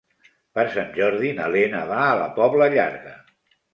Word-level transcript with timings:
Per 0.59 0.63
Sant 0.75 0.87
Jordi 0.95 1.33
na 1.41 1.49
Lena 1.57 1.81
va 1.93 2.01
a 2.07 2.17
la 2.23 2.27
Pobla 2.41 2.71
Llarga. 2.77 3.15